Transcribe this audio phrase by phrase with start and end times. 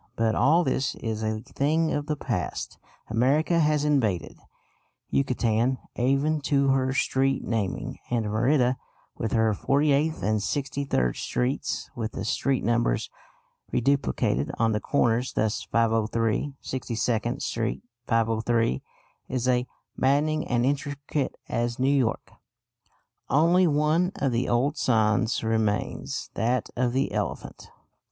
[0.15, 2.79] But all this is a thing of the past.
[3.07, 4.39] America has invaded
[5.11, 8.77] Yucatan even to her street naming, and Merida,
[9.15, 13.11] with her 48th and 63rd Streets, with the street numbers
[13.71, 18.81] reduplicated on the corners thus: 503, 62nd Street, 503,
[19.29, 19.65] is as
[19.95, 22.31] maddening and intricate as New York.
[23.29, 27.69] Only one of the old signs remains, that of the elephant.